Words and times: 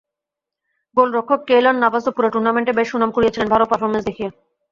গোলরক্ষক 0.97 1.39
কেইলর 1.49 1.75
নাভাসও 1.77 2.11
পুরো 2.15 2.27
টুর্নামেন্টে 2.33 2.71
বেশ 2.77 2.87
সুনাম 2.91 3.09
কুড়িয়েছিলেন 3.13 3.47
ভালো 3.53 3.65
পারফরম্যান্স 3.65 4.05
দেখিয়ে। 4.09 4.29